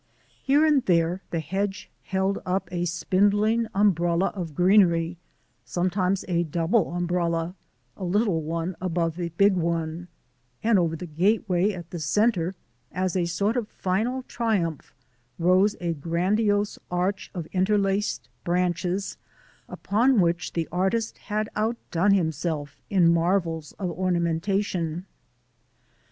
Here 0.41 0.65
and 0.65 0.83
there 0.85 1.21
the 1.29 1.39
hedge 1.39 1.87
held 2.01 2.39
up 2.43 2.67
a 2.71 2.85
spindling 2.85 3.67
umbrella 3.75 4.31
of 4.33 4.55
greenery, 4.55 5.19
sometimes 5.63 6.25
a 6.27 6.41
double 6.41 6.95
umbrella 6.95 7.53
a 7.95 8.03
little 8.03 8.41
one 8.41 8.75
above 8.81 9.15
the 9.15 9.29
big 9.29 9.53
one 9.53 10.07
and 10.63 10.79
over 10.79 10.95
the 10.95 11.05
gateway 11.05 11.69
at 11.71 11.91
the 11.91 11.99
centre; 11.99 12.55
as 12.91 13.15
a 13.15 13.25
sort 13.25 13.55
of 13.55 13.67
final 13.69 14.23
triumph, 14.23 14.95
rose 15.37 15.75
a 15.79 15.93
grandiose 15.93 16.79
arch 16.89 17.29
of 17.35 17.45
interlaced 17.53 18.27
branches 18.43 19.17
upon 19.69 20.19
which 20.19 20.53
the 20.53 20.67
artist 20.71 21.19
had 21.19 21.47
outdone 21.55 22.15
himself 22.15 22.81
in 22.89 23.13
marvels 23.13 23.71
of 23.73 23.91
ornamentation. 23.91 25.05